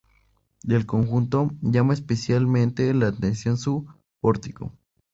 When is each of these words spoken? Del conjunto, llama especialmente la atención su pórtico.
Del 0.63 0.87
conjunto, 0.87 1.51
llama 1.61 1.93
especialmente 1.93 2.91
la 2.95 3.09
atención 3.09 3.55
su 3.55 3.85
pórtico. 4.19 4.71